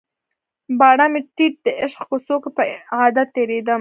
باڼه 0.79 1.05
مې 1.11 1.21
ټیټ 1.35 1.53
د 1.65 1.67
عشق 1.83 1.99
کوڅو 2.09 2.35
کې 2.43 2.49
په 2.57 2.63
عادت 2.97 3.27
تیریدم 3.35 3.69